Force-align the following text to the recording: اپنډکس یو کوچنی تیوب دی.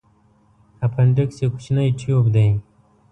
اپنډکس 0.85 1.35
یو 1.41 1.49
کوچنی 1.53 1.89
تیوب 1.99 2.25
دی. 2.35 2.47